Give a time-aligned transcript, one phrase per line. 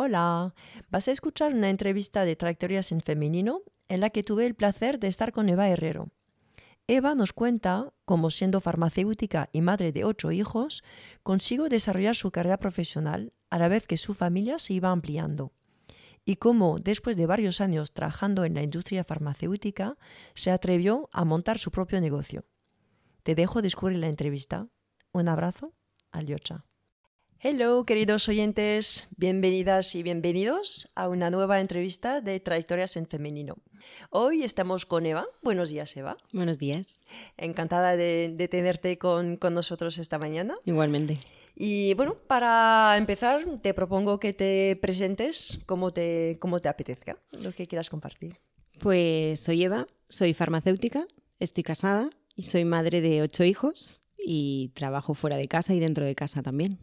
[0.00, 0.54] Hola,
[0.90, 5.00] vas a escuchar una entrevista de Trayectorias en Femenino en la que tuve el placer
[5.00, 6.12] de estar con Eva Herrero.
[6.86, 10.84] Eva nos cuenta cómo siendo farmacéutica y madre de ocho hijos,
[11.24, 15.50] consiguió desarrollar su carrera profesional a la vez que su familia se iba ampliando.
[16.24, 19.98] Y cómo, después de varios años trabajando en la industria farmacéutica,
[20.34, 22.44] se atrevió a montar su propio negocio.
[23.24, 24.68] Te dejo descubrir la entrevista.
[25.10, 25.74] Un abrazo,
[26.12, 26.67] Aliocha.
[27.40, 33.58] Hello, queridos oyentes, bienvenidas y bienvenidos a una nueva entrevista de Trayectorias en Femenino.
[34.10, 35.24] Hoy estamos con Eva.
[35.40, 36.16] Buenos días, Eva.
[36.32, 37.00] Buenos días.
[37.36, 40.56] Encantada de, tenerte con, con, nosotros esta mañana.
[40.64, 41.18] Igualmente.
[41.54, 47.52] Y bueno, para empezar, te propongo que te presentes como te, como te apetezca, lo
[47.52, 48.40] que quieras compartir.
[48.80, 51.06] Pues soy Eva, soy farmacéutica,
[51.38, 56.04] estoy casada y soy madre de ocho hijos y trabajo fuera de casa y dentro
[56.04, 56.80] de casa también.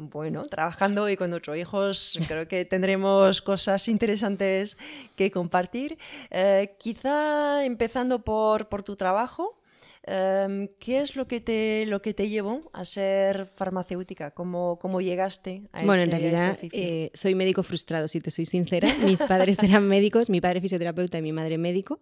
[0.00, 4.78] Bueno, trabajando y con nuestros hijos creo que tendremos cosas interesantes
[5.16, 5.98] que compartir.
[6.30, 9.58] Eh, quizá empezando por, por tu trabajo,
[10.04, 14.30] em, ¿qué es lo que te, lo que te llevó a ser farmacéutica?
[14.30, 18.88] ¿Cómo, cómo llegaste a bueno, en realidad eh, soy médico frustrado, si te soy sincera.
[19.04, 21.98] Mis padres eran médicos, mi padre fisioterapeuta y mi madre médico.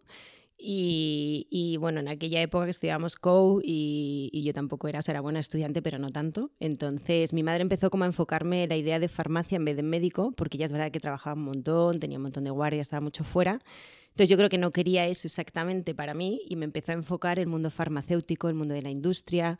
[0.58, 5.82] Y, bueno, en aquella época que estudiábamos CO y, yo tampoco era, era buena estudiante,
[5.82, 6.50] pero no tanto.
[6.60, 10.32] Entonces mi madre empezó como a enfocarme la idea de farmacia en vez de médico,
[10.32, 13.24] porque ya es verdad que trabajaba un montón, tenía un montón de guardia, estaba mucho
[13.24, 13.60] fuera.
[14.08, 17.38] Entonces yo creo que no quería eso exactamente para mí y me empezó a enfocar
[17.38, 19.58] el mundo farmacéutico, el mundo de la industria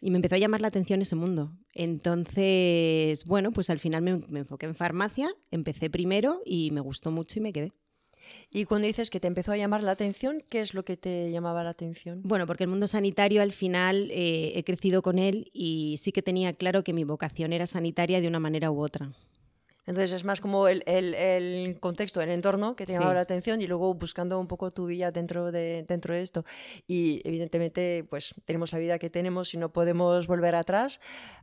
[0.00, 1.52] y me empezó a llamar la atención ese mundo.
[1.74, 7.38] Entonces, bueno, pues al final me enfoqué en farmacia, empecé primero y me gustó mucho
[7.38, 7.72] y me quedé.
[8.50, 11.30] Y cuando dices que te empezó a llamar la atención, ¿qué es lo que te
[11.30, 12.20] llamaba la atención?
[12.24, 16.22] Bueno, porque el mundo sanitario al final eh, he crecido con él y sí que
[16.22, 19.12] tenía claro que mi vocación era sanitaria de una manera u otra.
[19.88, 23.66] Entonces es más como el, el, contexto, el entorno que te llamaba la atención y
[23.66, 26.44] luego buscando un poco tu vida dentro de, dentro de esto.
[26.86, 31.00] Y evidentemente, pues tenemos la vida que tenemos y no podemos volver atrás.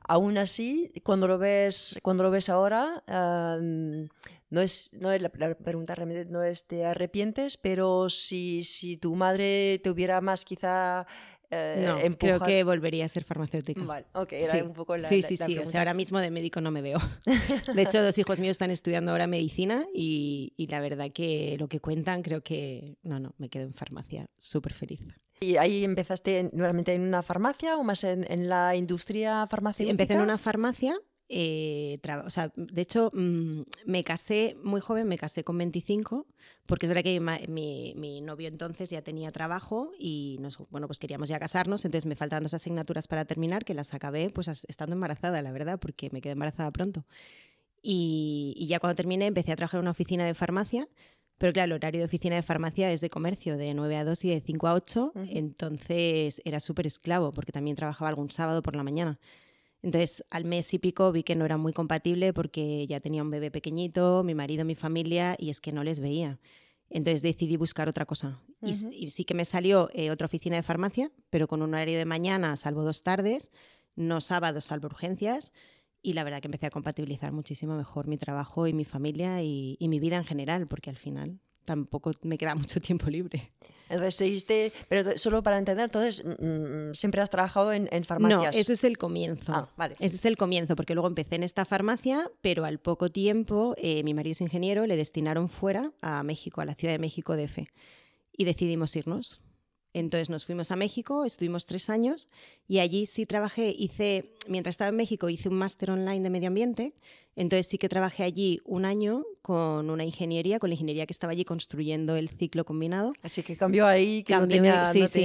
[0.07, 5.95] Aún así, cuando lo ves, cuando lo ves ahora, no es, no es la, pregunta
[5.95, 11.07] realmente no es te arrepientes, pero si, si tu madre te hubiera más quizá
[11.51, 13.83] eh, no, creo que volvería a ser farmacéutica.
[13.83, 14.61] Vale, ok, era sí.
[14.61, 16.99] un poco la Sí, sí, sí, o sea, ahora mismo de médico no me veo.
[17.75, 21.67] De hecho, dos hijos míos están estudiando ahora medicina y, y la verdad que lo
[21.67, 25.01] que cuentan creo que, no, no, me quedo en farmacia, súper feliz.
[25.39, 29.91] ¿Y ahí empezaste nuevamente en una farmacia o más en, en la industria farmacéutica?
[29.91, 35.17] empecé en una farmacia eh, o sea, de hecho, mm, me casé muy joven, me
[35.17, 36.27] casé con 25,
[36.65, 41.29] porque es verdad que mi, novio entonces ya tenía trabajo y nos, bueno, pues queríamos
[41.29, 45.41] ya casarnos, entonces me faltaban dos asignaturas para terminar, que las acabé pues estando embarazada,
[45.41, 47.05] la verdad, porque me quedé embarazada pronto.
[47.81, 50.87] Y, ya cuando terminé empecé a trabajar en una oficina de farmacia,
[51.37, 54.25] pero claro, el horario de oficina de farmacia es de comercio, de 9 a 2
[54.25, 58.75] y de 5 a 8, entonces era súper esclavo, porque también trabajaba algún sábado por
[58.75, 59.19] la mañana.
[59.85, 63.29] Entonces, al mes y pico vi que no era muy compatible porque ya tenía un
[63.29, 66.39] bebé pequeñito, mi marido, mi familia, y es que no les veía.
[66.89, 68.41] Entonces decidí buscar otra cosa.
[68.63, 72.05] y, sí que me salió eh, otra oficina de farmacia, pero con un horario de
[72.05, 73.51] mañana, salvo dos tardes,
[73.95, 75.53] no sábados, salvo urgencias.
[76.01, 79.77] Y la verdad que empecé a compatibilizar muchísimo mejor mi trabajo y mi familia y
[79.79, 83.51] mi vida en general, porque al final tampoco me queda mucho tiempo libre.
[83.87, 88.55] Entonces seguiste, pero solo para entender, entonces mm, mm, siempre has trabajado en, en, farmacias.
[88.55, 89.53] No, eso es el comienzo.
[89.53, 89.95] Ah, vale.
[89.99, 94.03] Ese es el comienzo, porque luego empecé en esta farmacia, pero al poco tiempo eh,
[94.03, 97.59] mi marido es ingeniero, le destinaron fuera a México, a la Ciudad de México DF,
[98.35, 99.44] y decidimos irnos.
[99.95, 102.27] Entonces nos fuimos a México, estuvimos tres años
[102.67, 106.49] y allí sí trabajé, hice, mientras estaba en México hice un máster online de medio
[106.49, 106.93] ambiente,
[107.37, 111.31] entonces sí que trabajé allí un año con una ingeniería, con la ingeniería que estaba
[111.31, 113.13] allí construyendo el ciclo combinado.
[113.21, 114.83] Así que cambió ahí, que no, tenía,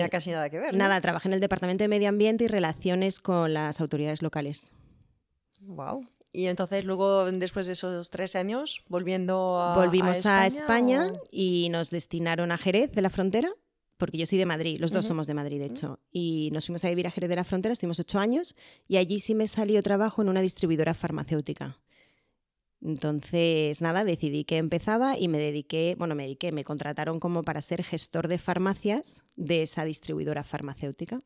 [0.08, 0.76] casi nada que ver.
[0.76, 4.70] Nada, trabajé en el Departamento de Medio Ambiente y Relaciones con las autoridades locales.
[5.62, 6.06] Wow.
[6.32, 11.90] Y entonces luego, después de esos tres años, volviendo a Volvimos a España, y nos
[11.90, 13.52] destinaron a Jerez de la Frontera
[14.00, 16.84] porque yo soy de Madrid, los dos somos de Madrid, de hecho, y nos fuimos
[16.84, 18.56] a vivir a Jerez de la Frontera, estuvimos ocho años,
[18.88, 21.78] y allí sí me salió trabajo en una distribuidora farmacéutica.
[22.82, 27.60] Entonces, nada, decidí que empezaba y me dediqué, bueno, me dediqué, me contrataron como para
[27.60, 31.20] ser gestor de farmacias de esa distribuidora farmacéutica.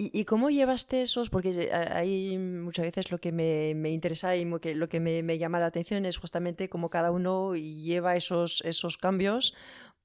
[0.00, 1.28] ¿Y, cómo llevaste esos?
[1.28, 5.38] Porque hay muchas veces lo que me, interesa y lo que, lo que me, me,
[5.38, 9.54] llama la atención es justamente cómo cada uno lleva esos, esos cambios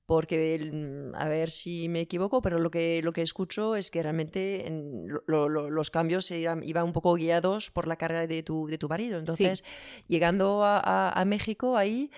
[0.06, 4.66] porque a ver si me equivoco, pero lo que, lo que escucho es que realmente
[5.28, 9.18] los cambios iban, iban, un poco guiados por la carrera de tu, de tu marido.
[9.18, 9.64] Entonces,
[10.08, 12.12] llegando a, México, ahí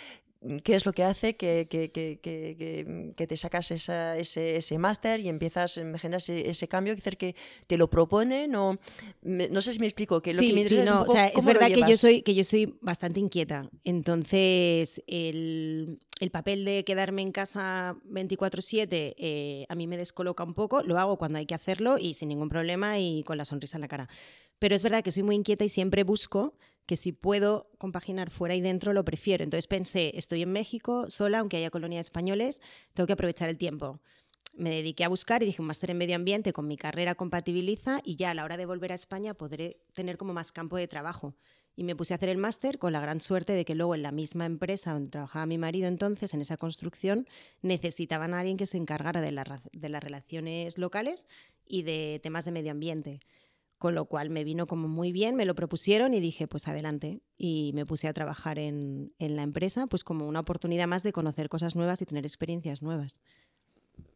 [0.64, 5.20] qué es lo que hace que, que, que, que te sacas esa, ese, ese máster
[5.20, 7.36] y empiezas, generas ese, ese, cambio, decir, que
[7.68, 8.78] te lo proponen o
[9.22, 11.46] no sé si me explico, que lo que me sí, no, es, o sea, es
[11.46, 17.22] verdad que yo soy que yo soy bastante inquieta, entonces el, el papel de quedarme
[17.22, 21.56] en casa 24/7 eh, a mí me descoloca un poco, lo hago cuando hay que
[21.56, 24.10] hacerlo y sin ningún problema y con la sonrisa en la cara.
[24.60, 26.54] Pero es verdad que soy muy inquieta y siempre busco
[26.86, 29.44] que si puedo compaginar fuera y dentro, lo prefiero.
[29.44, 32.62] Entonces pensé, estoy en México sola, aunque haya colonia de españoles,
[32.94, 34.00] tengo que aprovechar el tiempo.
[34.54, 38.00] Me dediqué a buscar y dije, un máster en medio ambiente con mi carrera compatibiliza
[38.04, 40.88] y ya a la hora de volver a España podré tener como más campo de
[40.88, 41.36] trabajo.
[41.76, 44.04] Y me puse a hacer el máster con la gran suerte de que luego en
[44.04, 47.28] la misma empresa donde trabajaba mi marido entonces, en esa construcción,
[47.62, 49.32] necesitaban a alguien que se encargara de,
[49.74, 51.28] de las relaciones locales
[51.68, 53.20] y de temas de medio ambiente
[53.78, 57.22] con lo cual me vino como muy bien, me lo propusieron y dije, pues adelante.
[57.38, 61.50] Y me puse a trabajar en, la empresa, pues como una oportunidad más de conocer
[61.50, 63.20] cosas nuevas y tener experiencias nuevas.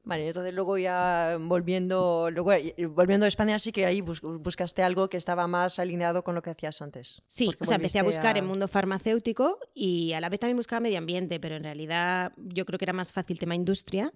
[0.04, 5.10] Vale, entonces luego ya volviendo, luego, eh, volviendo a España sí que ahí buscaste algo
[5.10, 7.22] que estaba más alineado con lo que hacías antes.
[7.28, 10.80] Sí, o sea, empecé a buscar en mundo farmacéutico y a la vez también buscaba
[10.80, 14.12] medio ambiente, pero en realidad yo creo que era más fácil tema industria.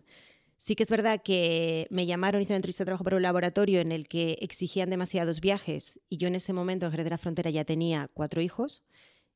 [0.64, 3.82] Sí que es verdad que me llamaron, hice una entrevista de trabajo para un laboratorio
[3.82, 7.18] en el que exigían demasiados viajes y yo en ese momento en Jerez de la
[7.18, 8.82] Frontera ya tenía cuatro hijos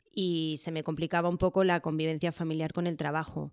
[0.10, 3.52] y se me complicaba un poco la convivencia familiar con el trabajo.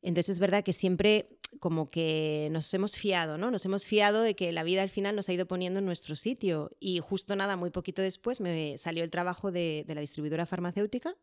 [0.00, 3.50] Entonces es verdad que siempre como que nos hemos fiado, ¿no?
[3.50, 6.14] Nos hemos fiado de que la vida al final nos ha ido poniendo en nuestro
[6.14, 11.16] sitio y justo nada, muy poquito después me salió el trabajo de, la distribuidora farmacéutica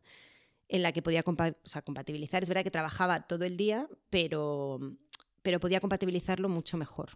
[0.68, 2.42] en la que podía compatibilizar.
[2.42, 4.78] Es verdad que trabajaba todo el día, pero
[5.46, 7.10] pero podía compatibilizarlo mucho mejor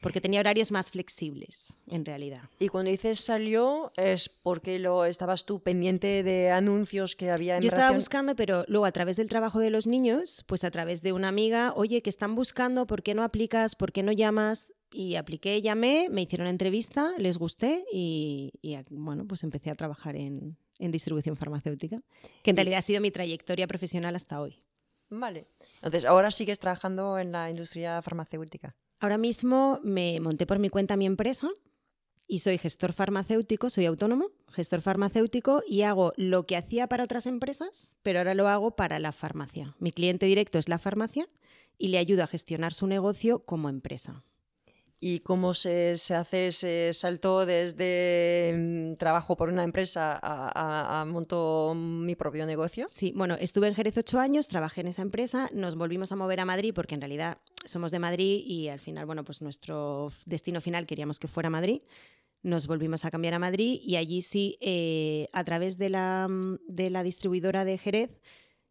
[0.00, 2.42] porque tenía horarios más flexibles, en realidad.
[2.58, 7.62] Y cuando dices salió, ¿es porque lo estabas tú pendiente de anuncios que había en
[7.62, 11.02] Yo estaba buscando, pero luego a través del trabajo de los niños, pues a través
[11.02, 13.76] de una amiga, oye, que están buscando, ¿por qué no aplicas?
[13.76, 14.72] ¿Por qué no llamas?
[14.90, 18.52] Y apliqué, llamé, me hicieron entrevista, les gusté y,
[18.90, 22.02] bueno, pues empecé a trabajar en, en distribución farmacéutica,
[22.42, 24.63] que en realidad ha sido mi trayectoria profesional hasta hoy.
[25.18, 25.46] Vale.
[25.76, 28.74] Entonces, ahora sigues trabajando en la industria farmacéutica.
[29.00, 31.48] Ahora mismo me monté por mi cuenta mi empresa
[32.26, 37.26] y soy gestor farmacéutico, soy autónomo, gestor farmacéutico y hago lo que hacía para otras
[37.26, 39.74] empresas, pero ahora lo hago para la farmacia.
[39.78, 41.28] Mi cliente directo es la farmacia
[41.76, 44.24] y le ayudo a gestionar su negocio como empresa
[45.06, 51.04] y cómo se, se, hace ese salto desde mm, trabajo por una empresa a, a,
[51.04, 52.86] monto mi propio negocio.
[52.88, 56.40] Sí, bueno, estuve en Jerez ocho años, trabajé en esa empresa, nos volvimos a mover
[56.40, 57.36] a Madrid porque en realidad
[57.66, 61.82] somos de Madrid y al final, bueno, pues nuestro destino final queríamos que fuera Madrid.
[62.42, 66.60] Nos volvimos a cambiar a Madrid y allí sí, eh, a través de la, mm,
[66.66, 68.22] de la distribuidora de Jerez,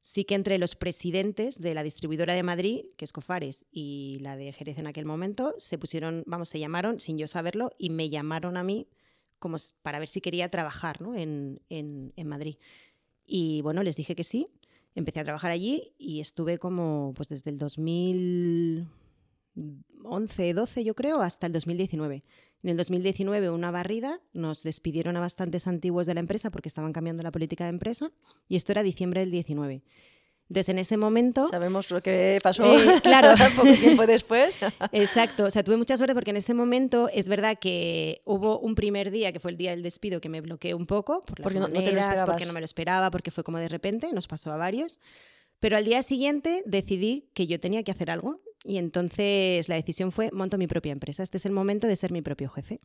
[0.04, 4.36] sí que entre los presidentes de la distribuidora de Madrid, que es Cofares, y la
[4.36, 8.10] de Jerez en aquel momento, se pusieron, vamos, se llamaron sin yo saberlo y me
[8.10, 8.88] llamaron a mí
[9.40, 11.16] como para ver si quería trabajar ¿no?
[11.16, 12.58] en, en, en, Madrid.
[13.26, 14.48] Y bueno, les dije que sí,
[14.94, 17.58] empecé a trabajar allí y estuve como pues desde el
[19.56, 22.24] 2011, 12 yo creo, hasta el 2019.
[22.64, 26.94] En el 2019 una barrida, nos despidieron a bastantes antiguos de la empresa porque estaban
[26.94, 28.12] cambiando la política de empresa
[28.48, 29.84] y esto era diciembre del 19.
[30.50, 31.48] Entonces, en ese momento...
[31.48, 33.34] Sabemos lo que pasó eh, claro.
[33.56, 34.60] poco tiempo después.
[34.92, 35.46] Exacto.
[35.46, 39.10] O sea, tuve mucha suerte porque en ese momento es verdad que hubo un primer
[39.10, 41.60] día, que fue el día del despido, que me bloqueé un poco por las porque
[41.60, 41.68] no,
[42.26, 45.00] porque no me lo esperaba, porque fue como de repente, nos pasó a varios.
[45.60, 50.12] Pero al día siguiente decidí que yo tenía que hacer algo y entonces la decisión
[50.12, 51.22] fue, monto mi propia empresa.
[51.22, 52.80] Este es el momento de ser mi propio jefe.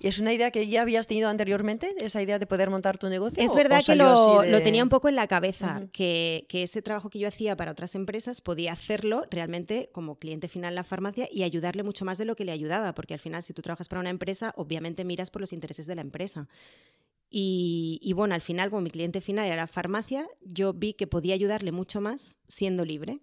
[0.00, 3.08] ¿Y es una idea que ya habías tenido anteriormente, esa idea de poder montar tu
[3.08, 3.42] negocio?
[3.42, 7.28] Es verdad que lo, tenía un poco en la cabeza, que, ese trabajo que yo
[7.28, 11.82] hacía para otras empresas podía hacerlo realmente como cliente final en la farmacia y ayudarle
[11.82, 14.10] mucho más de lo que le ayudaba, porque al final si tú trabajas para una
[14.10, 16.48] empresa, obviamente miras por los intereses de la empresa.
[17.28, 21.06] Y, y bueno, al final, como mi cliente final era la farmacia, yo vi que
[21.06, 23.20] podía ayudarle mucho más siendo libre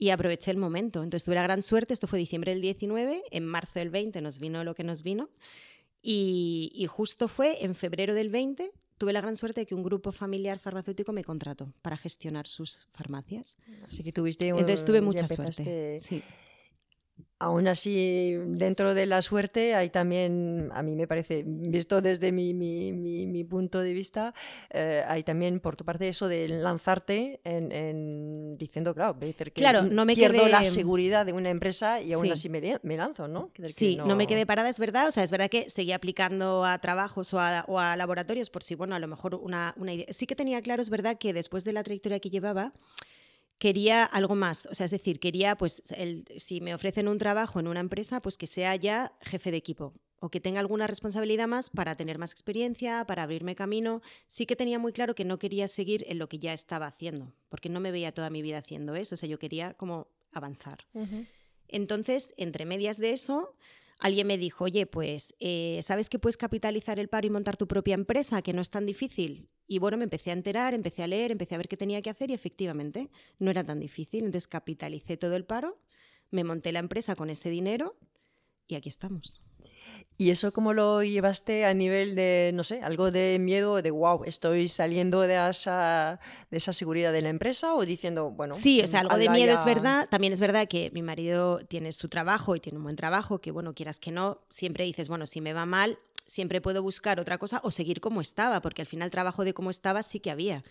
[0.00, 1.02] y aproveché el momento.
[1.02, 4.40] Entonces tuve la gran suerte, esto fue diciembre del 19, en marzo del 20 nos
[4.40, 5.28] vino lo que nos vino
[6.02, 10.12] y, justo fue en febrero del 20 tuve la gran suerte de que un grupo
[10.12, 13.56] familiar farmacéutico me contrató para gestionar sus farmacias.
[13.86, 15.98] Así que tuviste Entonces tuve mucha suerte.
[16.00, 16.22] Sí.
[17.42, 22.52] Aún así, dentro de la suerte hay también, a mí me parece, visto desde mi,
[22.52, 24.34] mi, mi, punto de vista,
[24.68, 30.04] eh, hay también por tu parte eso de lanzarte en, diciendo, claro, que claro, no
[30.04, 33.50] me pierdo la seguridad de una empresa y aún así me, me, lanzo, ¿no?
[33.68, 34.14] sí, no...
[34.16, 35.08] me quedé parada, es verdad.
[35.08, 38.62] O sea, es verdad que seguí aplicando a trabajos o a, o a laboratorios por
[38.62, 40.06] si, bueno, a lo mejor una, una idea.
[40.10, 42.74] Sí que tenía claro, es verdad, que después de la trayectoria que llevaba,
[43.60, 44.66] quería algo más.
[44.66, 48.20] O sea, es decir, quería, pues, el, si me ofrecen un trabajo en una empresa,
[48.20, 52.18] pues que sea ya jefe de equipo o que tenga alguna responsabilidad más para tener
[52.18, 54.02] más experiencia, para abrirme camino.
[54.28, 57.32] Sí que tenía muy claro que no quería seguir en lo que ya estaba haciendo,
[57.48, 59.14] porque no me veía toda mi vida haciendo eso.
[59.14, 60.86] O sea, yo quería como avanzar.
[61.68, 63.54] Entonces, entre medias de eso,
[63.98, 67.66] alguien me dijo, oye, pues, eh, ¿sabes que puedes capitalizar el paro y montar tu
[67.66, 69.48] propia empresa, que no es tan difícil?
[69.70, 72.10] Y bueno, me empecé a enterar, empecé a leer, empecé a ver qué tenía que
[72.10, 73.08] hacer y efectivamente
[73.38, 74.24] no era tan difícil.
[74.24, 75.78] Entonces capitalicé todo el paro,
[76.32, 77.94] me monté la empresa con ese dinero
[78.66, 79.40] y aquí estamos.
[80.18, 84.24] ¿Y eso cómo lo llevaste a nivel de, no sé, algo de miedo, de wow,
[84.24, 86.18] estoy saliendo de esa,
[86.50, 88.56] de esa seguridad de la empresa o diciendo, bueno.
[88.56, 90.08] Sí, o sea, algo de miedo es verdad.
[90.10, 93.52] También es verdad que mi marido tiene su trabajo y tiene un buen trabajo, que
[93.52, 96.00] bueno, quieras que no, siempre dices, bueno, si me va mal,
[96.30, 99.70] siempre puedo buscar otra cosa o seguir como estaba, porque al final trabajo de como
[99.70, 100.62] estaba sí que había.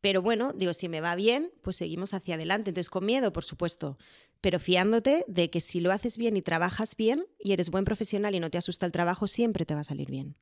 [0.00, 2.70] Pero bueno, digo, si me va bien, pues seguimos hacia adelante.
[2.70, 3.98] Entonces, con miedo, por supuesto
[4.40, 8.34] pero fiándote de que si lo haces bien y trabajas bien y eres buen profesional
[8.34, 10.36] y no te asusta el trabajo, siempre te va a salir bien.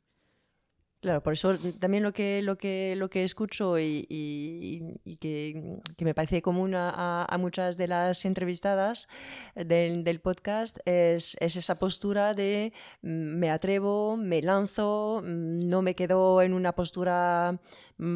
[1.05, 6.41] Claro, por eso también lo que, lo que, lo que escucho y, que, me parece
[6.41, 9.07] común a, muchas de las entrevistadas
[9.55, 13.09] del, del podcast es, es, esa postura de mm,
[13.39, 17.61] me atrevo, me lanzo, mm, no me quedo en una postura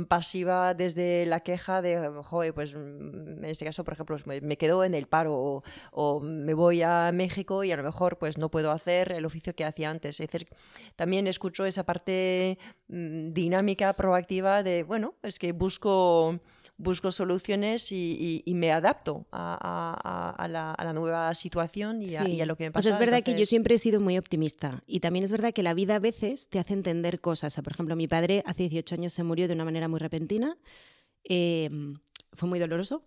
[0.09, 4.85] pasiva desde la queja de, joder, pues mm, en este caso, por ejemplo, me quedo
[4.85, 8.73] en el paro o, me voy a México y a lo mejor pues no puedo
[8.73, 10.21] hacer el oficio que hacía antes.
[10.97, 12.59] También escucho esa parte
[12.89, 16.41] mm, dinámica, proactiva de, bueno, es que busco
[16.79, 22.85] busco soluciones y, me adapto a, la, nueva situación y, a, lo que me pasa.
[22.85, 25.63] Pues es verdad que yo siempre he sido muy optimista y también es verdad que
[25.63, 27.55] la vida a veces te hace entender cosas.
[27.63, 30.57] por ejemplo, mi padre hace 18 años se murió de una manera muy repentina,
[31.25, 31.95] em,
[32.33, 33.05] fue muy doloroso,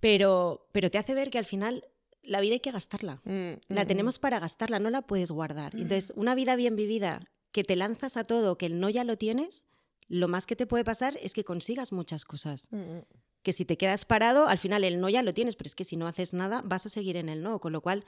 [0.00, 1.84] pero, pero te hace ver que al final
[2.22, 3.20] la vida hay que gastarla.
[3.24, 4.22] Mm, la mm, tenemos mm.
[4.22, 5.74] para gastarla, no la puedes guardar.
[5.74, 9.18] Entonces, una vida bien vivida, que te lanzas a todo, que el no ya lo
[9.18, 9.66] tienes,
[10.12, 12.68] lo más que te puede pasar es que consigas muchas cosas.
[12.70, 13.04] Mm, mm.
[13.42, 15.84] Que si te quedas parado, al final el no ya lo tienes, pero es que
[15.84, 17.60] si no haces nada, vas a seguir en el no.
[17.60, 18.04] Con lo cual,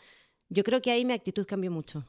[0.50, 2.04] yo creo que ahí mi actitud cambió mucho.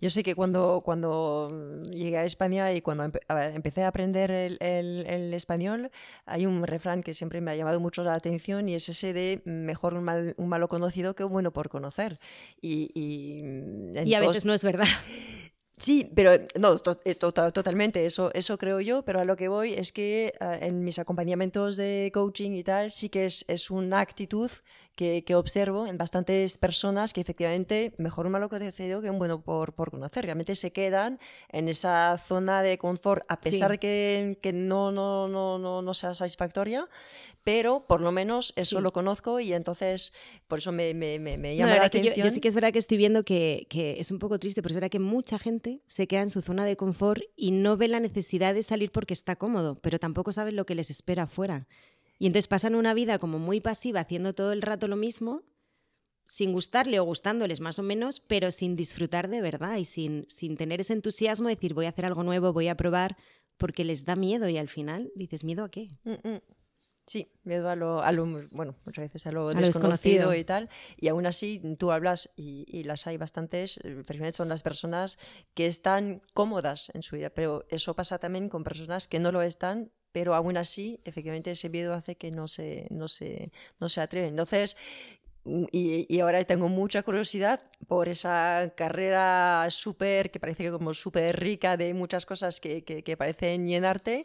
[0.00, 5.90] Yo sé que cuando, cuando llegué a España y cuando empecé a aprender el, español,
[6.24, 9.42] hay un refrán que siempre me ha llamado mucho la atención y es ese de
[9.44, 12.20] mejor un, mal, un malo conocido que un bueno por conocer.
[12.60, 14.86] Y, y, a veces no es verdad.
[15.78, 19.92] Sí, pero no, eh, totalmente, eso, eso creo yo, pero a lo que voy es
[19.92, 24.50] que ah, en mis acompañamientos de coaching y tal, sí que es, es una actitud
[24.96, 29.74] que, observo en bastantes personas que efectivamente mejor un malo conocido que un bueno por,
[29.74, 30.24] por conocer.
[30.24, 35.28] Realmente se quedan en esa zona de confort, a pesar de que, que, no, no,
[35.28, 36.88] no, no, no sea satisfactoria,
[37.44, 40.14] pero por lo menos eso lo conozco y entonces
[40.48, 42.14] por eso me, me, me, llama la atención.
[42.16, 44.72] Yo, sí que es verdad que estoy viendo que, que, es un poco triste, pero
[44.72, 47.88] es verdad que mucha gente se queda en su zona de confort y no ve
[47.88, 51.68] la necesidad de salir porque está cómodo, pero tampoco saben lo que les espera afuera.
[52.18, 55.42] Y entonces pasan una vida como muy pasiva, haciendo todo el rato lo mismo,
[56.24, 60.56] sin gustarle o gustándoles más o menos, pero sin disfrutar de verdad y sin, sin
[60.56, 63.16] tener ese entusiasmo de decir voy a hacer algo nuevo, voy a probar,
[63.56, 65.90] porque les da miedo y al final dices, ¿miedo a qué?
[66.04, 66.40] Mm, mm.
[67.06, 70.68] Sí, miedo a lo, a lo, bueno, muchas veces a lo, desconocido, y tal.
[70.96, 75.16] Y aún así, tú hablas, y, las hay bastantes, eh, precisamente son las personas
[75.54, 79.42] que están cómodas en su vida, pero eso pasa también con personas que no lo
[79.42, 84.00] están pero aún así, efectivamente, ese miedo hace que no se, no se, no se
[84.00, 84.30] atreven.
[84.30, 84.74] Entonces,
[85.44, 91.76] mm, y, ahora tengo mucha curiosidad por esa carrera súper, que parece como súper rica
[91.76, 94.24] de muchas cosas que, que, parecen llenarte.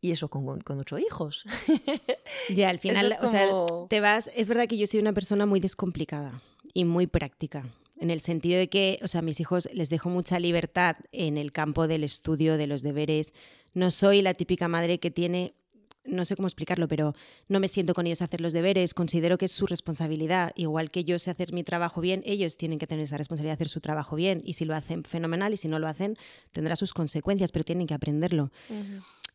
[0.00, 1.44] Y eso con, con ocho hijos.
[2.48, 3.46] Ya, al final, o sea,
[3.88, 4.32] te vas.
[4.34, 6.42] Es verdad que yo soy una persona muy descomplicada
[6.74, 7.64] y muy práctica
[8.00, 11.36] en el sentido de que, o sea, a mis hijos les dejo mucha libertad en
[11.36, 13.34] el campo del estudio, de los deberes.
[13.78, 15.54] No soy la típica madre que tiene,
[16.04, 17.14] no sé cómo explicarlo, pero
[17.46, 20.50] no me siento con ellos a hacer los deberes, considero que es su responsabilidad.
[20.56, 23.62] Igual que yo sé hacer mi trabajo bien, ellos tienen que tener esa responsabilidad de
[23.62, 24.42] hacer su trabajo bien.
[24.44, 26.18] Y si lo hacen, fenomenal, y si no lo hacen,
[26.50, 28.50] tendrá sus consecuencias, pero tienen que aprenderlo.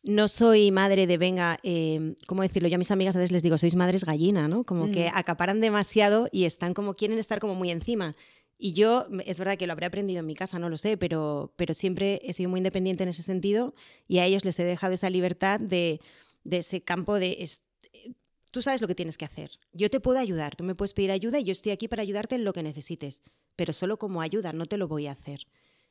[0.02, 2.68] No soy madre de, venga, eh, ¿cómo decirlo?
[2.68, 4.64] Yo a mis amigas a veces les digo, sois madres gallina, ¿no?
[4.64, 8.14] Como que acaparan demasiado y están como, quieren estar como muy encima
[8.64, 11.52] Y yo, es verdad que lo habré aprendido en mi casa, no lo sé, pero,
[11.54, 13.74] pero siempre he sido muy independiente en ese sentido
[14.08, 16.00] y a ellos les he dejado esa libertad de,
[16.44, 17.46] de ese campo de...
[18.50, 19.50] tú sabes lo que tienes que hacer.
[19.74, 22.36] Yo te puedo ayudar, tú me puedes pedir ayuda y yo estoy aquí para ayudarte
[22.36, 23.22] en lo que necesites,
[23.54, 25.40] pero solo como ayuda, no te lo voy a hacer.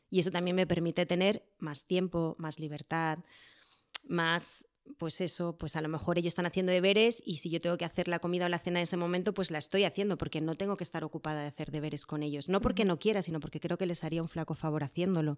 [0.09, 3.19] Y eso también me permite tener más tiempo, más libertad,
[4.03, 4.65] más
[4.97, 7.85] pues eso, pues a lo mejor ellos están haciendo deberes y si yo tengo que
[7.85, 10.55] hacer la comida o la cena en ese momento, pues la estoy haciendo porque no
[10.55, 12.49] tengo que estar ocupada de hacer deberes con ellos.
[12.49, 15.37] No porque no quiera, sino porque creo que les haría un flaco favor haciéndolo.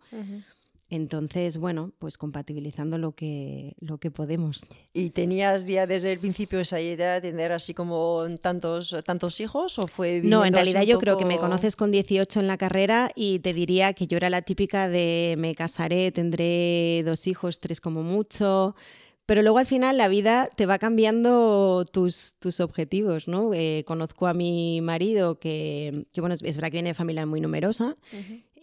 [0.87, 4.67] Entonces, bueno, pues compatibilizando lo que, lo que podemos.
[4.93, 9.79] ¿Y tenías ya desde el principio esa idea de tener así como tantos, tantos hijos
[9.79, 13.11] o fue No, en realidad yo creo que me conoces con 18 en la carrera
[13.15, 17.81] y te diría que yo era la típica de me casaré, tendré dos hijos, tres
[17.81, 18.75] como mucho.
[19.25, 23.53] Pero luego al final la vida te va cambiando tus, tus objetivos, ¿no?
[23.53, 27.41] Eh, conozco a mi marido que, que, bueno, es, verdad que viene de familia muy
[27.41, 27.97] numerosa.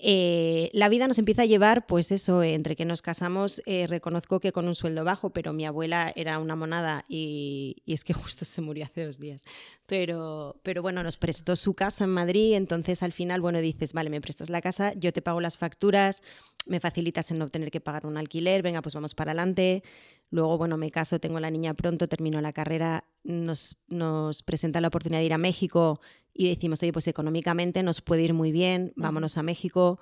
[0.04, 4.40] Eh, la vida nos empieza a llevar, pues eso, entre que nos casamos, eh, reconozco
[4.40, 8.12] que con un sueldo bajo, pero mi abuela era una monada y, y, es que
[8.12, 9.44] justo se murió hace dos días.
[9.86, 14.10] Pero, pero bueno, nos prestó su casa en Madrid, entonces al final, bueno, dices, vale,
[14.10, 16.22] me prestas la casa, yo te pago las facturas,
[16.66, 19.84] me facilitas en no tener que pagar un alquiler, venga, pues vamos para adelante.
[20.32, 24.88] Luego, bueno, me caso, tengo la niña pronto, termino la carrera, nos, nos presenta la
[24.88, 26.00] oportunidad de ir a México
[26.32, 30.00] y decimos, oye, pues económicamente nos puede ir muy bien, vámonos a México.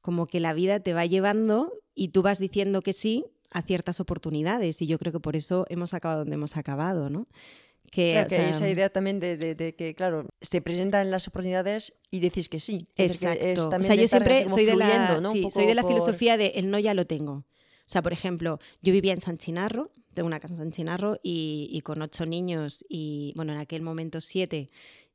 [0.00, 4.00] Como que la vida te va llevando y tú vas diciendo que sí a ciertas
[4.00, 7.28] oportunidades y yo creo que por eso hemos acabado donde hemos acabado, ¿no?
[7.92, 12.88] Que, esa idea también de, que, claro, se presentan las oportunidades y decís que sí.
[12.96, 13.68] Exacto.
[13.68, 16.94] o sea, yo siempre soy de, la, soy de la filosofía de el no ya
[16.94, 17.44] lo tengo.
[17.86, 21.18] O sea, por ejemplo, yo vivía en San Chinarro, tengo una casa en San Chinarro
[21.22, 24.70] y, con ocho niños y, bueno, en aquel momento siete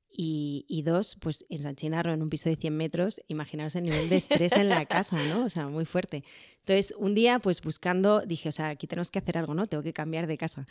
[0.10, 4.10] y, dos, pues en San Chinarro, en un piso de 100 metros, imaginaos el nivel
[4.10, 5.46] de estrés en la casa, ¿no?
[5.46, 6.24] O sea, muy fuerte.
[6.60, 9.68] Entonces, un día, pues buscando, dije, o sea, aquí tenemos que hacer algo, ¿no?
[9.68, 10.68] Tengo que cambiar de casa.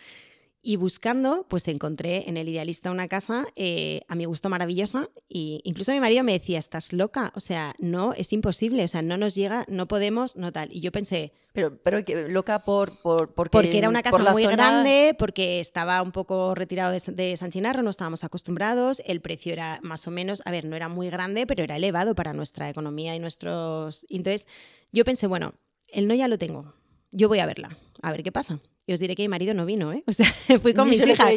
[0.69, 5.11] Y buscando, pues encontré en el idealista una casa eh, a mi gusto maravillosa.
[5.29, 7.33] Y incluso mi marido me decía, estás loca.
[7.37, 8.83] O sea, no, es imposible.
[8.83, 10.73] O sea, no nos llega, no podemos, no tal.
[10.73, 11.33] Y yo pensé.
[11.53, 16.57] Pero, pero loca por, por porque, era una casa muy grande, porque estaba un poco
[16.57, 19.01] retirado de, de, San Chinarro, no estábamos acostumbrados.
[19.07, 22.17] El precio era más o menos, a ver, no era muy grande, pero era elevado
[22.17, 24.05] para nuestra economía y nuestros.
[24.11, 24.49] Entonces,
[24.91, 25.55] yo pensé, bueno,
[25.93, 26.75] el no ya lo tengo.
[27.13, 28.59] Yo voy a verla, a ver qué pasa.
[28.89, 30.05] Y os diré que mi marido no vino, ¿eh?
[30.07, 31.29] O sea, fui con mis hijas.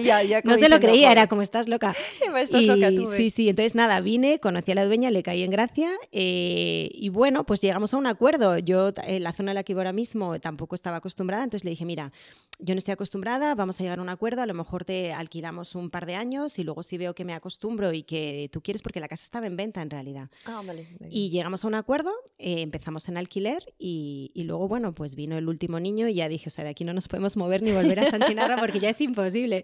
[0.44, 1.96] no se lo creía, era como estás loca.
[2.38, 5.52] estás loca tú, Sí, sí, entonces nada, vine, conocí a la dueña, le caí en
[5.52, 8.60] gracia eh, y bueno, pues llegamos a un acuerdo.
[8.60, 11.72] Yo en la zona en la que iba ahora mismo tampoco estaba acostumbrada, entonces le
[11.72, 12.12] dije, mira,
[12.60, 15.76] yo no estoy acostumbrada, vamos a llegar a un acuerdo, a lo mejor te alquilamos
[15.76, 18.82] un par de años y luego si veo que me acostumbro y que tú quieres,
[18.82, 20.30] porque la casa estaba en venta en realidad.
[20.46, 24.94] Ah, vale, Y llegamos a un acuerdo, eh, empezamos en alquiler y, y luego, bueno,
[24.94, 27.38] pues vino el último niño y ya dije, o sea, de aquí no nos podemos
[27.40, 29.64] mover ni volver a San Chinarro porque ya es imposible.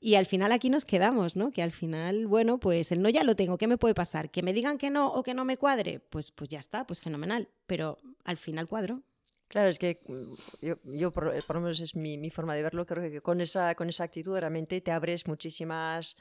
[0.00, 1.50] Y al final aquí nos quedamos, ¿no?
[1.50, 4.30] Que al final, bueno, pues el no ya lo tengo, ¿qué me puede pasar?
[4.30, 7.00] Que me digan que no o que no me cuadre, pues, pues ya está, pues
[7.00, 7.48] fenomenal.
[7.66, 9.02] Pero al final cuadro.
[9.48, 12.86] Claro, es que mm, yo, yo por, lo menos es mi, mi, forma de verlo,
[12.86, 16.16] creo que con esa, con esa actitud realmente te abres muchísimas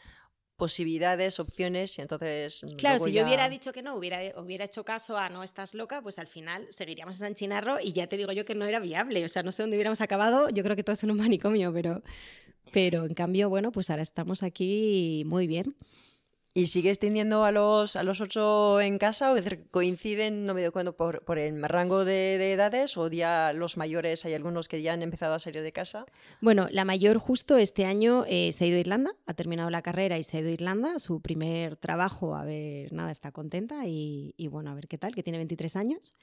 [0.57, 2.61] posibilidades, opciones y entonces...
[2.77, 6.01] Claro, si yo hubiera dicho que no, hubiera, hubiera hecho caso a no estás loca,
[6.01, 8.79] pues al final seguiríamos en San Chinarro y ya te digo yo que no era
[8.79, 11.17] viable, o sea, no sé dónde hubiéramos acabado, yo creo que todo es en un
[11.17, 12.01] manicomio, pero,
[12.71, 15.75] pero en cambio, bueno, pues ahora estamos aquí muy bien.
[16.57, 19.31] ¿Y sigues teniendo a los, a los ocho en casa?
[19.31, 22.97] ¿O decir, coinciden, no me doy cuenta, por, por el rango de, edades?
[22.97, 26.07] ¿O ya los mayores, hay algunos que ya han empezado a salir de casa?
[26.41, 29.83] Bueno, la mayor justo este año eh, se ha ido a Irlanda, ha terminado la
[29.83, 33.85] carrera y se ha ido a Irlanda, su primer trabajo, a ver, nada, está contenta
[33.85, 36.15] y, y bueno, a ver qué tal, que tiene 23 años.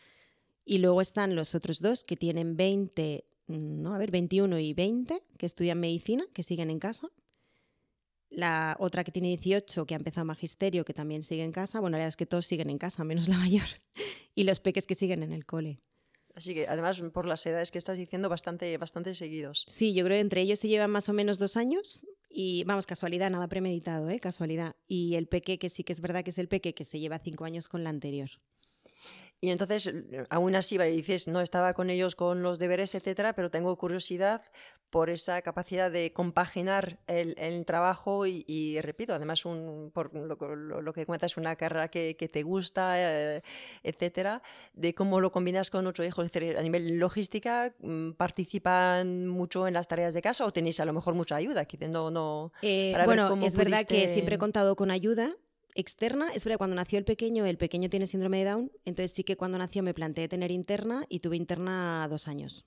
[0.65, 4.75] Y luego están los otros dos que tienen 20, mm, no, a ver, 21 y
[4.75, 7.09] 20, que estudian medicina, que siguen en casa
[8.35, 11.81] la otra que tiene 18, que ha empezado magisterio, que también sigue en casa.
[11.81, 13.67] Bueno, la verdad es que todos siguen en casa, menos la mayor.
[14.35, 15.81] y los peques que siguen en el cole.
[16.35, 19.65] Así que además por las edades que estás diciendo bastante, bastante seguidos.
[19.69, 22.87] Sí, yo creo que entre ellos se llevan más o menos dos años y vamos,
[22.87, 24.19] casualidad, nada premeditado, ¿eh?
[24.19, 24.75] casualidad.
[24.89, 27.21] Y el peque, que sí que es verdad que es el peque, que se lleva
[27.21, 28.31] cinco años con la anterior.
[29.41, 29.93] Y entonces,
[30.31, 34.43] aún así, dices, no estaba con ellos con los deberes, etcétera, pero tengo curiosidad
[34.95, 41.37] por esa capacidad de compaginar el, trabajo y, repito, además, un, por lo, que cuentas,
[41.37, 43.43] una carrera que, te gusta, eh,
[43.83, 44.41] etcétera,
[44.73, 46.23] de cómo lo combinas con otro hijo.
[46.23, 50.93] a nivel logística, mm, ¿participan mucho en las tareas de casa o tenéis a lo
[50.93, 51.67] mejor mucha ayuda?
[51.91, 55.37] no, eh, bueno, es verdad que siempre he contado con ayuda
[55.75, 59.25] externa, es verdad, cuando nació el pequeño, el pequeño tiene síndrome de Down, entonces sí
[59.25, 62.65] que cuando nació me planteé tener interna y tuve interna dos años.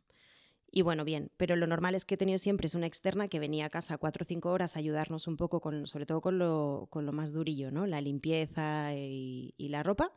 [0.70, 3.40] Y bueno, bien, pero lo normal es que he tenido siempre es una externa que
[3.40, 6.88] venía a casa cuatro o cinco horas a ayudarnos un poco, sobre todo con lo,
[6.90, 7.88] con lo más durillo, ¿no?
[7.88, 10.14] La limpieza y, y, la ropa.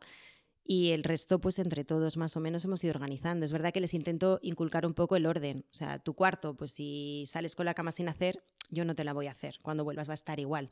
[0.64, 3.44] Y el resto, pues entre todos más o menos hemos ido organizando.
[3.44, 5.64] Es verdad que les intento inculcar un poco el orden.
[5.72, 9.04] O sea, tu cuarto, pues si sales con la cama sin hacer, yo no te
[9.04, 9.58] la voy a hacer.
[9.62, 10.70] Cuando vuelvas va a estar igual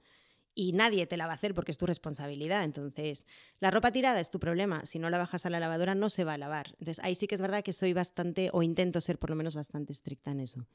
[0.58, 2.64] y nadie te la va a hacer porque es tu responsabilidad.
[2.64, 3.26] Entonces,
[3.60, 4.84] la ropa tirada es tu problema.
[4.86, 6.74] Si no la bajas a la lavadora, no se va a lavar.
[6.80, 9.54] Entonces, ahí sí que es verdad que soy bastante, o intento ser por lo menos
[9.54, 10.66] bastante estricta en eso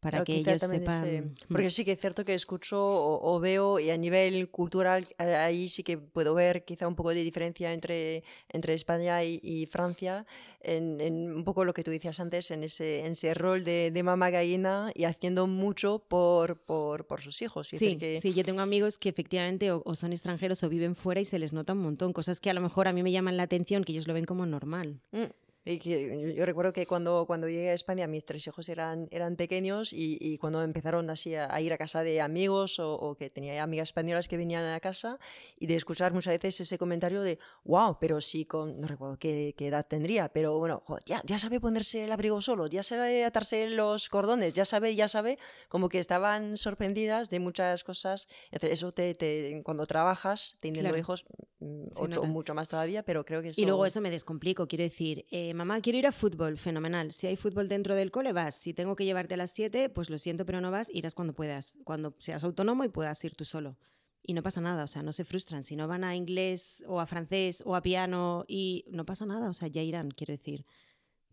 [0.00, 1.34] para que ellos sepan.
[1.48, 1.52] Mm.
[1.52, 5.82] porque sí que es cierto que escucho o, veo y a nivel cultural ahí sí
[5.82, 10.24] que puedo ver quizá un poco de diferencia entre, entre España y, Francia
[10.60, 11.00] en,
[11.34, 14.30] un poco lo que tú decías antes en ese, en ese rol de, de mamá
[14.30, 17.68] gallina y haciendo mucho por, por, por sus hijos.
[17.68, 21.38] Sí, sí, yo tengo amigos que efectivamente o, son extranjeros o viven fuera y se
[21.38, 23.84] les nota un montón, cosas que a lo mejor a mí me llaman la atención,
[23.84, 25.00] que ellos lo ven como normal.
[25.12, 25.24] Mm.
[25.70, 29.92] Y yo recuerdo que cuando, cuando llegué a España mis tres hijos eran, eran pequeños
[29.92, 33.90] y, y cuando empezaron así a, ir a casa de amigos o, que tenía amigas
[33.90, 35.18] españolas que venían a casa
[35.58, 39.54] y de escuchar muchas veces ese comentario de, wow, pero sí con, no recuerdo qué,
[39.58, 43.68] qué edad tendría, pero bueno, ya, ya sabe ponerse el abrigo solo, ya sabe atarse
[43.68, 48.28] los cordones, ya sabe, ya sabe, como que estaban sorprendidas de muchas cosas.
[48.52, 51.26] Eso te, te cuando trabajas teniendo hijos,
[51.60, 53.60] mm, ocho, mucho más todavía, pero creo que eso...
[53.60, 55.26] Y luego eso me descomplico, quiero decir...
[55.30, 57.12] Eh, mamá, quiero ir a fútbol, fenomenal.
[57.12, 58.54] Si hay fútbol dentro del cole, vas.
[58.54, 61.34] Si tengo que llevarte a las 7, pues lo siento, pero no vas, irás cuando
[61.34, 63.76] puedas, cuando seas autónomo y puedas ir tú solo.
[64.22, 65.62] Y no pasa nada, o sea, no se frustran.
[65.62, 69.50] Si no van a inglés o a francés o a piano y no pasa nada,
[69.50, 70.64] o sea, ya irán, quiero decir.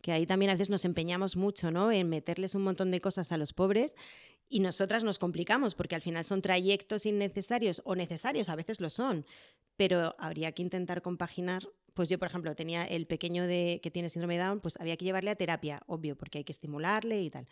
[0.02, 1.92] Que ahí también a veces nos empeñamos mucho, ¿no?
[1.92, 3.96] En meterles un montón de cosas a los pobres
[4.50, 8.90] y nosotras nos complicamos porque al final son trayectos innecesarios o necesarios, a veces lo
[8.90, 9.26] son,
[9.76, 14.10] pero habría que intentar compaginar pues yo, por ejemplo, tenía el pequeño de, que tiene
[14.10, 17.30] síndrome de Down, pues había que llevarle a terapia, obvio, porque hay que estimularle y
[17.30, 17.48] tal.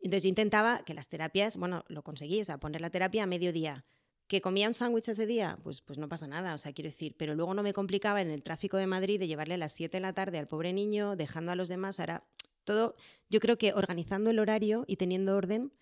[0.00, 3.26] Entonces yo intentaba que las terapias, bueno, lo conseguí, o sea, poner la terapia a
[3.26, 3.84] mediodía.
[4.26, 5.58] ¿Que comía un sándwich ese día?
[5.62, 8.30] Pues, pues no pasa nada, o sea, quiero decir, pero luego no me complicaba en
[8.30, 11.16] el tráfico de Madrid de llevarle a las 7 de la tarde al pobre niño,
[11.16, 12.00] dejando a los demás.
[12.00, 12.24] Ahora,
[12.64, 12.96] todo,
[13.30, 15.72] yo creo que organizando el horario y teniendo orden,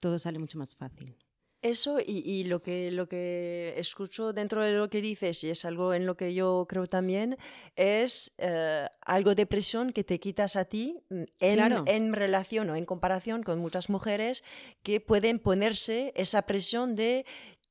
[0.00, 1.16] todo sale mucho más fácil.
[1.64, 5.94] Eso y, lo, que, lo que escucho dentro de lo que dices, y es algo
[5.94, 7.38] en lo que yo creo también,
[7.74, 12.76] es eh, algo de presión que te quitas a ti mm, en, en relación o
[12.76, 14.44] en comparación con muchas mujeres
[14.82, 17.24] que pueden ponerse esa presión de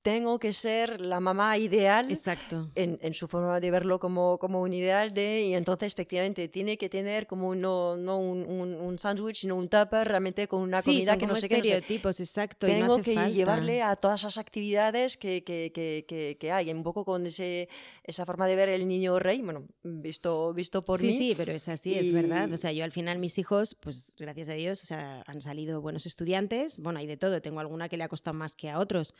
[0.03, 2.69] tengo que ser la mamá ideal Exacto.
[2.75, 6.89] En, su forma de verlo como, como un ideal de y entonces efectivamente tiene que
[6.89, 11.25] tener como no, no un, un, sándwich sino un tupper realmente con una comida que
[11.25, 16.37] no sé qué estereotipos exacto tengo que llevarle a todas esas actividades que, que, que,
[16.37, 17.69] que, hay un poco con ese,
[18.03, 21.35] esa forma de ver el niño rey bueno visto visto por sí, mí sí sí
[21.37, 24.53] pero es así es verdad o sea yo al final mis hijos pues gracias a
[24.53, 28.03] Dios o sea han salido buenos estudiantes bueno hay de todo tengo alguna que le
[28.03, 29.13] ha costado más que a otros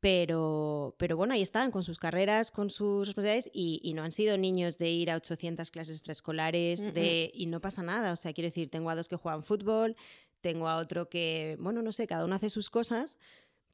[0.00, 4.36] pero, pero bueno, ahí están con sus carreras, con sus responsabilidades y, no han sido
[4.36, 8.12] niños de ir a 800 clases extraescolares de, y no pasa nada.
[8.12, 9.96] O sea, quiero decir, tengo a dos que juegan fútbol,
[10.42, 13.18] tengo a otro que, bueno, no sé, cada uno hace sus cosas,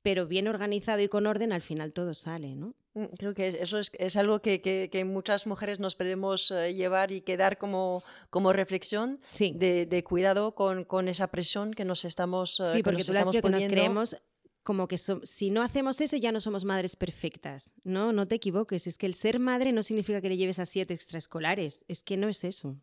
[0.03, 2.75] pero bien organizado y con orden, al final todo sale, ¿no?
[2.95, 7.59] Mm, creo que eso es, algo que, muchas mujeres nos podemos eh, llevar y quedar
[7.59, 13.05] como, como reflexión de, cuidado con, con, esa presión que nos estamos uh, Sí, porque
[13.05, 14.17] tú estamos que nos creemos
[14.63, 17.73] como que si no hacemos eso ya no somos madres perfectas.
[17.85, 18.87] No, no te equivoques.
[18.87, 21.85] Es que el ser madre no significa que le lleves a siete extraescolares.
[21.89, 22.77] Es que no es eso.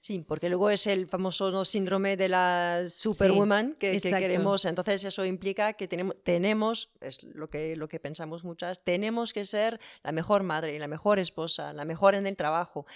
[0.00, 4.64] Sí, porque luego es el famoso síndrome de la superwoman que, queremos.
[4.64, 9.44] Entonces eso implica que tenemos, tenemos, es lo que, lo que pensamos muchas, tenemos que
[9.44, 12.86] ser la mejor madre, la mejor esposa, la mejor en el trabajo.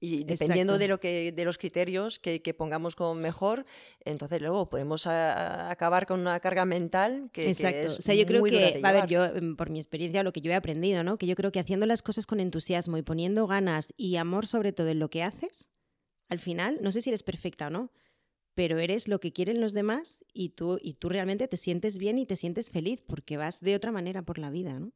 [0.00, 3.66] Y dependiendo de, lo que, de los criterios que, pongamos como mejor,
[4.04, 7.78] entonces luego podemos acabar con una carga mental que, Exacto.
[7.78, 10.40] es o sea, yo creo que, a ver, yo em, por mi experiencia, lo que
[10.40, 11.18] yo he aprendido, ¿no?
[11.18, 14.72] Que yo creo que haciendo las cosas con entusiasmo y poniendo ganas y amor sobre
[14.72, 15.68] todo en lo que haces,
[16.28, 17.90] al final, no sé si eres perfecta o no,
[18.54, 22.18] pero eres lo que quieren los demás y tú, y tú realmente te sientes bien
[22.18, 24.92] y te sientes feliz porque vas de otra manera por la vida, ¿no?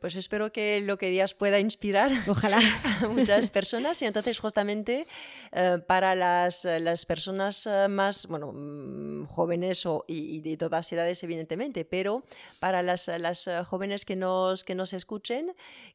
[0.00, 2.58] Pues espero que lo que digas pueda inspirar Ojalá.
[3.02, 5.06] a muchas personas y entonces justamente
[5.52, 11.22] eh, para las, las, personas eh, más bueno, mm, jóvenes o, y, de todas edades
[11.22, 12.24] evidentemente, pero
[12.58, 15.54] para las, las eh, jóvenes que nos, que nos escuchen,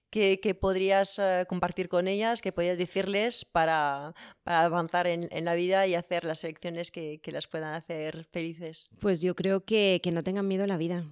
[0.10, 4.14] ¿qué, podrías compartir con ellas, qué podrías decirles para,
[4.44, 8.26] para avanzar en, en, la vida y hacer las elecciones que, que, las puedan hacer
[8.32, 8.90] felices?
[9.00, 11.06] Pues yo creo que, que no tengan miedo a la vida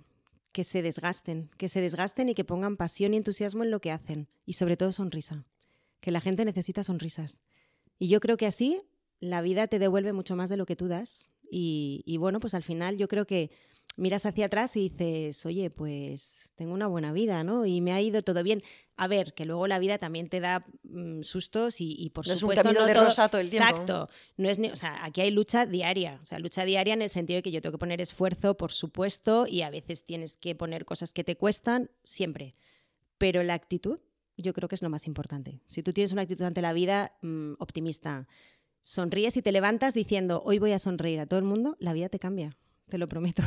[0.52, 3.92] que se desgasten, que se desgasten y que pongan pasión y entusiasmo en lo que
[3.92, 4.28] hacen.
[4.46, 5.46] Y sobre todo sonrisa,
[6.00, 7.42] que la gente necesita sonrisas.
[7.98, 8.82] Y yo creo que así
[9.20, 11.30] la vida te devuelve mucho más de lo que tú das.
[11.52, 13.52] Y, y bueno, pues al final yo creo que
[13.98, 17.66] miras hacia atrás y dices, oye, pues tengo una buena vida, ¿no?
[17.66, 18.64] Y me ha ido todo bien.
[18.96, 22.34] A ver, que luego la vida también te da mm, sustos y, y por No
[22.34, 23.68] es un supuesto camino no de todo- rosa todo el tiempo.
[23.70, 24.10] Exacto.
[24.38, 26.20] No es ni- o sea, aquí hay lucha diaria.
[26.22, 28.72] O sea, lucha diaria en el sentido de que yo tengo que poner esfuerzo, por
[28.72, 32.56] supuesto, y a veces tienes que poner cosas que te cuestan, siempre.
[33.18, 34.00] Pero la actitud,
[34.38, 35.62] yo creo que es lo más importante.
[35.68, 38.28] Si tú tienes una actitud ante la vida mm, optimista,
[38.82, 42.08] sonríes y te levantas diciendo, hoy voy a sonreír a todo el mundo, la vida
[42.10, 42.56] te cambia.
[42.90, 43.44] Te lo prometo.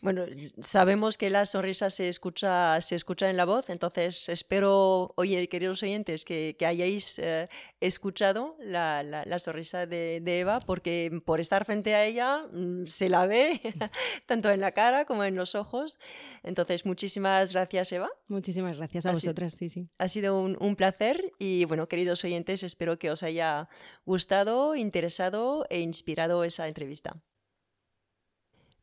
[0.00, 0.24] Bueno,
[0.62, 5.82] sabemos que la sonrisa se escucha, se escucha en la voz, entonces espero, oye, queridos
[5.82, 7.48] oyentes, que, que hayáis eh,
[7.80, 12.86] escuchado la, la- la sonrisa de, de Eva, porque por estar frente a ella mm,
[12.86, 13.60] se la ve
[14.26, 15.98] tanto en la cara como en los ojos.
[16.44, 18.08] Entonces, muchísimas gracias, Eva.
[18.28, 19.88] Muchísimas gracias a vosotras, sí, sí.
[19.98, 23.68] Ha sido un, un placer y, bueno, queridos oyentes, espero que os haya
[24.04, 27.16] gustado, interesado e inspirado esa entrevista.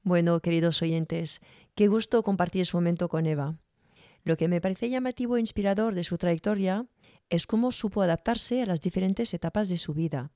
[0.06, 1.42] Bueno, queridos oyentes,
[1.74, 3.56] qué gusto compartir ese momento con Eva.
[4.24, 6.86] Lo que me parece llamativo e inspirador de su trayectoria
[7.32, 10.30] es cómo supo adaptarse a las diferentes etapas de su vida.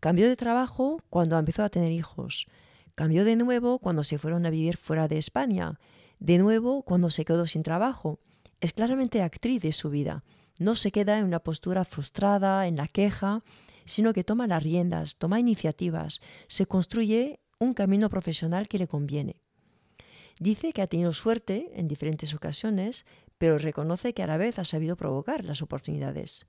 [0.00, 2.46] Cambió de trabajo cuando empezó a tener hijos.
[2.94, 5.78] Cambió de nuevo cuando se fueron a vivir fuera de España.
[6.18, 8.18] De nuevo cuando se quedó sin trabajo.
[8.62, 10.24] Es claramente actriz de su vida.
[10.58, 13.44] No se queda en una postura frustrada, en la queja,
[13.84, 19.40] sino que toma las riendas, toma iniciativas, se construye un camino profesional que le conviene.
[20.38, 23.06] Dice que ha tenido suerte en diferentes ocasiones,
[23.38, 26.46] pero reconoce que a la vez ha sabido provocar las oportunidades.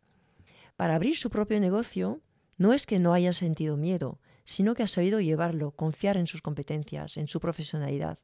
[0.75, 2.21] Para abrir su propio negocio,
[2.57, 6.41] no es que no haya sentido miedo, sino que ha sabido llevarlo, confiar en sus
[6.41, 8.19] competencias, en su profesionalidad.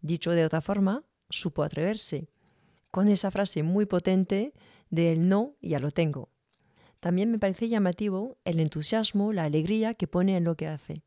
[0.00, 2.28] Dicho de otra forma, supo atreverse,
[2.90, 4.52] con esa frase muy potente
[4.90, 6.30] de el no ya lo tengo.
[6.98, 11.02] También me parece llamativo el entusiasmo, la alegría que pone en lo que hace.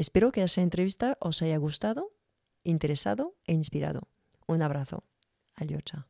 [0.00, 2.16] Espero que esa entrevista os haya gustado,
[2.64, 4.08] interesado e inspirado.
[4.48, 5.04] Un abrazo.
[5.54, 6.09] Aliocha.